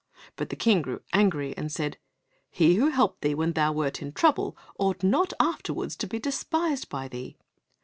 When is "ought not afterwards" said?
4.79-5.95